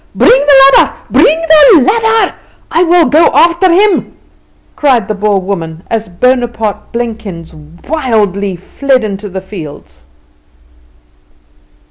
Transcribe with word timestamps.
"Bring 0.15 0.31
the 0.31 0.71
ladder! 0.73 0.93
bring 1.11 1.41
the 1.41 1.81
ladder! 1.83 2.33
I 2.71 2.81
will 2.81 3.05
go 3.05 3.27
after 3.35 3.71
him!" 3.71 4.17
cried 4.75 5.07
the 5.07 5.13
Boer 5.13 5.39
woman, 5.39 5.83
as 5.91 6.09
Bonaparte 6.09 6.91
Blenkins 6.91 7.53
wildly 7.53 8.55
fled 8.55 9.03
into 9.03 9.29
the 9.29 9.41
fields. 9.41 10.07